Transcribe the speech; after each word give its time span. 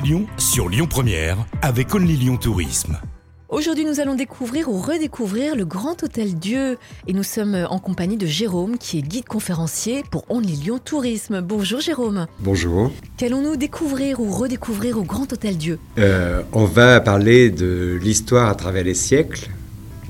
Lyon 0.00 0.26
sur 0.36 0.68
Lyon 0.68 0.86
Première 0.86 1.38
avec 1.62 1.94
Only 1.94 2.16
Lyon 2.16 2.36
Tourisme. 2.36 2.98
Aujourd'hui, 3.48 3.84
nous 3.84 4.00
allons 4.00 4.14
découvrir 4.14 4.68
ou 4.68 4.78
redécouvrir 4.78 5.56
le 5.56 5.64
Grand 5.64 6.02
Hôtel 6.02 6.34
Dieu. 6.34 6.78
Et 7.06 7.12
nous 7.12 7.22
sommes 7.22 7.66
en 7.70 7.78
compagnie 7.78 8.16
de 8.16 8.26
Jérôme, 8.26 8.76
qui 8.76 8.98
est 8.98 9.02
guide 9.02 9.24
conférencier 9.24 10.02
pour 10.10 10.24
Only 10.28 10.54
Lyon 10.54 10.80
Tourisme. 10.84 11.40
Bonjour 11.40 11.80
Jérôme. 11.80 12.26
Bonjour. 12.40 12.92
Qu'allons-nous 13.16 13.56
découvrir 13.56 14.20
ou 14.20 14.30
redécouvrir 14.30 14.98
au 14.98 15.02
Grand 15.02 15.32
Hôtel 15.32 15.56
Dieu? 15.56 15.78
Euh, 15.98 16.42
on 16.52 16.64
va 16.64 17.00
parler 17.00 17.50
de 17.50 17.98
l'histoire 18.02 18.50
à 18.50 18.54
travers 18.54 18.84
les 18.84 18.94
siècles 18.94 19.48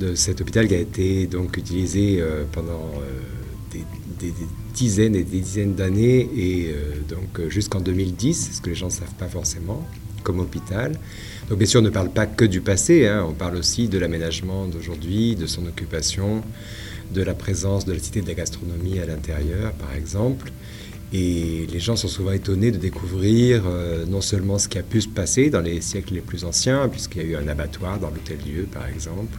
de 0.01 0.15
cet 0.15 0.41
hôpital 0.41 0.67
qui 0.67 0.75
a 0.75 0.79
été 0.79 1.27
donc 1.27 1.57
utilisé 1.57 2.19
euh, 2.21 2.45
pendant 2.53 2.73
euh, 2.73 3.21
des, 3.73 3.85
des- 4.19 4.33
dizaines 4.75 5.15
et 5.17 5.23
des 5.25 5.41
dizaines 5.41 5.75
d'années 5.75 6.29
et 6.37 6.71
euh, 6.71 6.93
donc 7.09 7.41
euh, 7.41 7.49
jusqu'en 7.51 7.81
2010, 7.81 8.51
ce 8.57 8.61
que 8.61 8.69
les 8.71 8.75
gens 8.77 8.87
ne 8.87 8.93
savent 8.93 9.15
pas 9.19 9.29
forcément, 9.29 9.87
comme 10.23 10.41
hôpital. 10.41 10.93
Donc 11.49 11.59
bien 11.59 11.67
sûr, 11.67 11.81
on 11.81 11.85
ne 11.85 11.91
parle 11.91 12.11
pas 12.11 12.27
que 12.27 12.45
du 12.45 12.61
passé, 12.61 13.07
hein, 13.07 13.25
on 13.29 13.33
parle 13.33 13.57
aussi 13.57 13.89
de 13.89 13.99
l'aménagement 13.99 14.67
d'aujourd'hui, 14.67 15.37
de 15.37 15.47
son 15.47 15.65
occupation, 15.67 16.43
de 17.15 17.23
la 17.23 17.35
présence 17.35 17.85
de 17.85 17.93
la 17.93 17.99
cité 18.01 18.21
de 18.21 18.27
la 18.27 18.35
gastronomie 18.35 18.99
à 18.99 19.07
l'intérieur, 19.07 19.73
par 19.75 19.95
exemple. 19.95 20.51
Et 21.13 21.67
les 21.73 21.79
gens 21.79 21.95
sont 21.95 22.09
souvent 22.09 22.33
étonnés 22.33 22.73
de 22.73 22.79
découvrir 22.79 23.63
euh, 23.67 24.05
non 24.07 24.21
seulement 24.21 24.59
ce 24.59 24.67
qui 24.69 24.77
a 24.77 24.83
pu 24.83 25.01
se 25.01 25.09
passer 25.09 25.51
dans 25.51 25.61
les 25.61 25.81
siècles 25.81 26.15
les 26.15 26.21
plus 26.21 26.45
anciens, 26.45 26.89
puisqu'il 26.89 27.23
y 27.23 27.25
a 27.25 27.29
eu 27.29 27.37
un 27.37 27.47
abattoir 27.47 28.01
dans 28.01 28.11
l'hôtel-dieu, 28.11 28.67
par 28.73 28.89
exemple. 28.89 29.39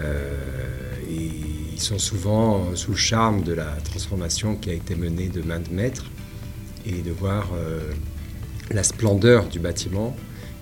Euh, 0.00 0.34
et 1.10 1.30
ils 1.72 1.80
sont 1.80 1.98
souvent 1.98 2.74
sous 2.74 2.92
le 2.92 2.96
charme 2.96 3.42
de 3.42 3.52
la 3.52 3.76
transformation 3.84 4.56
qui 4.56 4.70
a 4.70 4.72
été 4.72 4.94
menée 4.94 5.28
de 5.28 5.42
main 5.42 5.60
de 5.60 5.70
maître 5.70 6.06
et 6.86 7.02
de 7.02 7.10
voir 7.10 7.50
euh, 7.54 7.80
la 8.70 8.82
splendeur 8.82 9.46
du 9.48 9.58
bâtiment, 9.58 10.16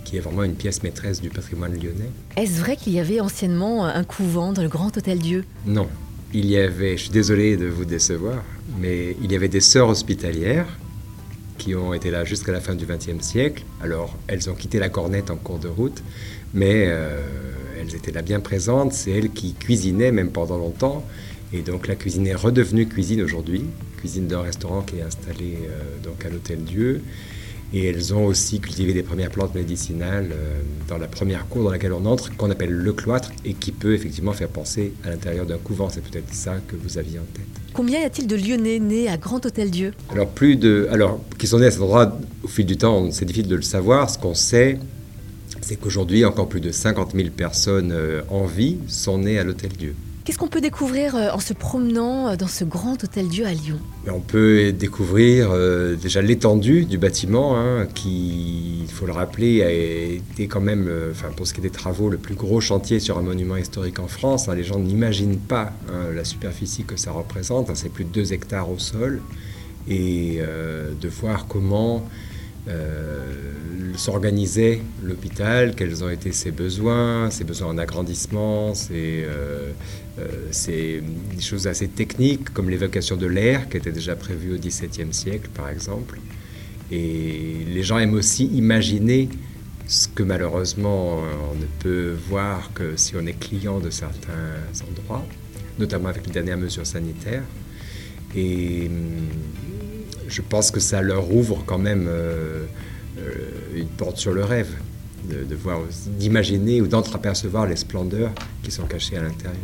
qui 0.05 0.17
est 0.17 0.21
vraiment 0.21 0.43
une 0.43 0.55
pièce 0.55 0.83
maîtresse 0.83 1.21
du 1.21 1.31
patrimoine 1.31 1.73
lyonnais. 1.73 2.11
Est-ce 2.37 2.61
vrai 2.61 2.77
qu'il 2.77 2.93
y 2.93 3.01
avait 3.01 3.21
anciennement 3.21 3.85
un 3.87 4.05
couvent 4.05 4.53
dans 4.53 4.63
le 4.63 4.69
Grand 4.69 4.97
Hôtel 4.97 5.19
Dieu? 5.19 5.45
Non, 5.67 5.89
il 6.33 6.47
y 6.47 6.57
avait, 6.57 6.97
je 6.97 7.05
suis 7.05 7.11
désolé 7.11 7.57
de 7.57 7.67
vous 7.67 7.85
décevoir, 7.85 8.43
mais 8.81 9.17
il 9.23 9.31
y 9.31 9.37
avait 9.37 9.49
des 9.49 9.61
sœurs 9.61 9.89
hospitalières 9.89 10.67
qui 11.59 11.75
ont 11.75 11.95
été 11.95 12.11
là 12.11 12.25
jusqu'à 12.25 12.53
la 12.53 12.61
fin 12.61 12.75
du 12.75 12.87
XXe 12.87 13.25
siècle. 13.25 13.65
Alors, 13.81 14.17
elles 14.27 14.51
ont 14.51 14.55
quitté 14.55 14.79
la 14.79 14.89
cornette 14.89 15.31
en 15.31 15.37
cours 15.37 15.59
de 15.59 15.69
route, 15.69 16.03
mais 16.53 16.87
euh, 16.89 17.21
elles 17.85 17.95
étaient 17.95 18.13
là 18.13 18.23
bien 18.23 18.41
présentes. 18.41 18.93
C'est 18.93 19.11
elles 19.11 19.31
qui 19.31 19.55
cuisinaient 19.55 20.13
même 20.13 20.31
pendant 20.31 20.59
longtemps. 20.59 21.05
Et 21.53 21.63
donc, 21.63 21.87
la 21.87 21.95
cuisine 21.95 22.27
est 22.27 22.35
redevenue 22.35 22.87
cuisine 22.87 23.23
aujourd'hui, 23.23 23.65
cuisine 23.99 24.27
d'un 24.27 24.43
restaurant 24.43 24.83
qui 24.83 24.97
est 24.97 25.03
installé 25.03 25.59
euh, 25.63 26.03
donc 26.03 26.25
à 26.25 26.29
l'Hôtel 26.29 26.65
Dieu. 26.65 27.03
Et 27.73 27.87
elles 27.87 28.15
ont 28.15 28.27
aussi 28.27 28.61
cultivé 28.61 28.93
des 28.93 29.03
premières 29.03 29.31
plantes 29.31 29.55
médicinales 29.55 30.31
euh, 30.33 30.61
dans 30.89 30.99
la 30.99 31.07
première 31.07 31.49
cour 31.49 31.65
dans 31.65 31.71
laquelle 31.71 31.93
on 31.93 32.05
entre, 32.07 32.37
qu'on 32.37 32.51
appelle 32.51 32.71
le 32.71 32.93
cloître, 32.93 33.33
et 33.45 33.55
qui 33.55 33.73
peut 33.73 33.95
effectivement 33.95 34.33
faire 34.33 34.49
penser 34.49 34.93
à 35.05 35.11
l'intérieur 35.11 35.47
d'un 35.47 35.59
couvent. 35.59 35.89
C'est 35.89 36.03
peut-être 36.03 36.33
ça 36.33 36.57
que 36.69 36.77
vous 36.77 36.99
aviez 36.99 37.19
en 37.19 37.27
tête. 37.35 37.47
Combien 37.73 38.01
y 38.01 38.05
a-t-il 38.05 38.29
de 38.29 38.37
Lyonnais 38.37 38.79
nés 38.79 39.09
à 39.09 39.17
Grand 39.17 39.45
Hôtel 39.45 39.71
Dieu? 39.71 39.93
Alors, 40.11 40.29
plus 40.29 40.57
de. 40.57 40.89
Alors, 40.91 41.21
qui 41.39 41.47
sont 41.47 41.59
nés 41.59 41.67
à 41.67 41.71
cet 41.71 41.83
endroit 41.83 42.17
au 42.43 42.49
fil 42.49 42.67
du 42.67 42.77
temps, 42.77 43.11
c'est 43.11 43.25
difficile 43.25 43.49
de 43.49 43.57
le 43.57 43.63
savoir. 43.63 44.09
Ce 44.09 44.19
qu'on 44.19 44.35
sait, 44.35 44.79
c'est 45.65 45.77
qu'aujourd'hui, 45.77 46.25
encore 46.27 46.49
plus 46.49 46.61
de 46.61 46.71
50 46.71 47.13
000 47.15 47.31
personnes 47.31 47.91
euh, 47.91 48.21
en 48.29 48.45
vie 48.45 48.77
sont 48.87 49.19
nées 49.19 49.39
à 49.39 49.45
l'Hôtel 49.45 49.71
Dieu. 49.73 49.95
Qu'est-ce 50.25 50.39
qu'on 50.39 50.49
peut 50.49 50.61
découvrir 50.61 51.17
euh, 51.17 51.31
en 51.33 51.39
se 51.39 51.55
promenant 51.55 52.29
euh, 52.29 52.37
dans 52.37 52.47
ce 52.49 52.65
Grand 52.65 53.03
Hôtel 53.03 53.29
Dieu 53.29 53.47
à 53.47 53.53
Lyon? 53.53 53.79
Mais 54.05 54.11
on 54.11 54.21
peut 54.21 54.73
découvrir 54.73 55.51
déjà 55.97 56.21
l'étendue 56.21 56.85
du 56.85 56.99
bâtiment, 56.99 57.59
hein, 57.59 57.87
qui, 57.95 58.83
il 58.83 58.91
faut 58.91 59.07
le 59.07 59.13
rappeler, 59.13 59.63
a 59.63 59.71
été 59.71 60.47
quand 60.49 60.61
même, 60.61 60.91
enfin, 61.11 61.29
pour 61.35 61.47
ce 61.47 61.55
qui 61.55 61.61
est 61.61 61.63
des 61.63 61.71
travaux, 61.71 62.11
le 62.11 62.19
plus 62.19 62.35
gros 62.35 62.61
chantier 62.61 63.01
sur 63.01 63.19
un 63.19 63.23
monument 63.23 63.57
historique 63.57 63.99
en 64.01 64.09
France. 64.09 64.49
hein. 64.49 64.55
les 64.55 64.65
gens 64.65 64.79
n'imaginent 64.79 65.39
pas 65.39 65.73
hein, 65.89 66.13
la 66.15 66.25
superficie 66.25 66.85
que 66.85 66.97
ça 66.97 67.11
représente. 67.11 67.75
c'est 67.75 67.89
plus 67.89 68.05
de 68.05 68.11
2 68.11 68.35
hectares 68.35 68.71
au 68.71 68.79
sol. 68.79 69.23
Et 69.89 70.39
euh, 70.41 70.93
de 70.99 71.09
voir 71.09 71.47
comment 71.47 72.07
euh, 72.69 73.53
s'organisait 73.97 74.81
l'hôpital, 75.03 75.75
quels 75.75 76.03
ont 76.03 76.11
été 76.11 76.33
ses 76.33 76.51
besoins, 76.51 77.31
ses 77.31 77.45
besoins 77.45 77.69
en 77.69 77.79
agrandissement, 77.79 78.75
ses, 78.75 79.25
euh, 79.27 79.71
euh, 80.19 80.29
c'est 80.51 81.03
des 81.35 81.43
choses 81.43 81.67
assez 81.67 81.89
techniques 81.89 82.53
comme 82.53 82.71
l'évacuation 82.71 83.17
de 83.17 83.27
l'air 83.27 83.69
qui 83.69 83.77
était 83.77 83.93
déjà 83.93 84.17
prévue 84.17 84.55
au 84.55 84.59
XVIIe 84.59 85.13
siècle 85.13 85.49
par 85.55 85.69
exemple. 85.69 86.19
Et 86.91 87.65
les 87.67 87.83
gens 87.83 87.99
aiment 87.99 88.15
aussi 88.15 88.47
imaginer 88.47 89.29
ce 89.87 90.09
que 90.09 90.23
malheureusement 90.23 91.19
euh, 91.19 91.33
on 91.53 91.55
ne 91.57 91.67
peut 91.81 92.17
voir 92.29 92.73
que 92.75 92.97
si 92.97 93.15
on 93.17 93.27
est 93.27 93.39
client 93.39 93.81
de 93.81 93.91
certains 93.91 94.57
endroits, 94.89 95.25
notamment 95.79 96.09
avec 96.09 96.27
les 96.27 96.33
dernières 96.33 96.59
mesures 96.59 96.87
sanitaires. 96.87 97.45
Et 98.37 98.87
hum, 98.87 99.29
je 100.27 100.43
pense 100.43 100.71
que 100.71 100.81
ça 100.81 101.03
leur 101.03 101.33
ouvre 101.33 101.63
quand 101.67 101.79
même 101.79 102.09
une 103.75 103.89
porte 103.89 104.17
sur 104.19 104.33
le 104.33 104.45
rêve, 104.45 104.71
de, 105.29 105.45
de 105.45 105.55
voir, 105.55 105.81
d'imaginer 106.19 106.81
ou 106.81 106.87
d'entreapercevoir 106.87 107.67
les 107.67 107.77
splendeurs 107.77 108.33
qui 108.63 108.71
sont 108.71 108.85
cachées 108.85 109.17
à 109.17 109.23
l'intérieur. 109.23 109.57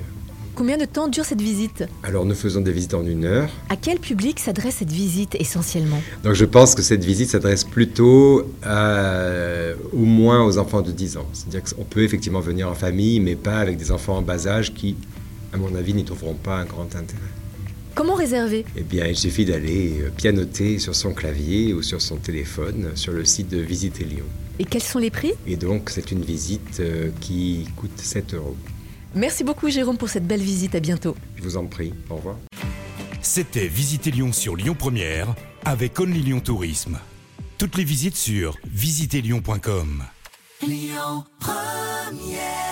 Combien 0.55 0.77
de 0.77 0.84
temps 0.84 1.09
dure 1.09 1.25
cette 1.25 1.41
visite? 1.41 1.84
Alors 2.03 2.25
nous 2.27 2.34
faisons 2.34 2.60
des 2.60 2.72
visites 2.72 2.93
en 2.94 3.06
une 3.06 3.25
heure. 3.25 3.49
À 3.71 3.77
quel 3.77 3.99
public 3.99 4.39
s'adresse 4.41 4.77
cette 4.77 4.91
visite 4.93 5.34
essentiellement? 5.39 6.03
Donc 6.22 6.34
je 6.34 6.44
pense 6.44 6.75
que 6.75 6.83
cette 6.83 7.05
visite 7.05 7.31
s'adresse 7.31 7.65
plutôt 7.65 8.44
à- 8.62 9.71
au 9.93 10.05
moins 10.05 10.44
aux 10.44 10.59
enfants 10.59 10.83
de 10.83 10.93
10 10.93 11.16
ans. 11.16 11.27
C'est-à-dire 11.33 11.62
qu'on 11.75 11.84
peut 11.84 12.03
effectivement 12.03 12.41
venir 12.41 12.69
en 12.69 12.75
famille, 12.75 13.21
mais 13.21 13.37
pas 13.37 13.59
avec 13.59 13.77
des 13.78 13.91
enfants 13.91 14.16
en 14.19 14.22
bas 14.22 14.47
âge 14.47 14.75
qui, 14.75 14.97
à 15.53 15.56
mon 15.56 15.75
avis, 15.75 15.94
n'y 15.94 16.05
trouveront 16.05 16.34
pas 16.34 16.56
un 16.56 16.65
grand 16.66 16.94
intérêt. 16.94 17.21
Comment 17.95 18.15
réserver? 18.15 18.65
Eh 18.77 18.83
bien, 18.83 19.06
il 19.06 19.17
suffit 19.17 19.45
d'aller 19.45 20.01
euh, 20.01 20.11
pianoter 20.11 20.78
sur 20.78 20.95
son 20.95 21.12
clavier 21.12 21.75
ou 21.75 21.83
sur 21.83 22.01
son 22.01 22.17
téléphone 22.17 22.91
sur 22.95 23.12
le 23.12 23.25
site 23.25 23.49
de 23.49 23.59
Visiter 23.59 24.05
Lyon. 24.05 24.25
Et 24.59 24.65
quels 24.65 24.83
sont 24.83 24.99
les 24.99 25.11
prix? 25.11 25.33
Et 25.47 25.56
donc, 25.56 25.91
c'est 25.91 26.11
une 26.11 26.23
visite 26.23 26.81
euh, 26.81 27.11
qui 27.21 27.67
coûte 27.77 27.99
7 27.99 28.34
euros. 28.34 28.56
Merci 29.15 29.43
beaucoup 29.43 29.69
Jérôme 29.69 29.97
pour 29.97 30.09
cette 30.09 30.27
belle 30.27 30.43
visite, 30.43 30.75
à 30.75 30.81
bientôt. 30.81 31.17
Je 31.37 31.43
vous 31.43 31.56
en 31.56 31.67
prie. 31.67 31.93
Au 32.09 32.17
revoir. 32.17 32.37
C'était 33.23 33.67
Visitez 33.67 34.11
Lyon 34.11 34.33
sur 34.33 34.57
Lyon 34.57 34.75
Première 34.78 35.34
avec 35.65 35.99
Only 36.01 36.22
Lyon 36.22 36.41
Tourisme. 36.41 36.99
Toutes 37.59 37.77
les 37.77 37.84
visites 37.84 38.17
sur 38.17 38.57
visitezlyon.com. 38.65 40.05
Lyon 40.67 41.25
Première 41.39 42.69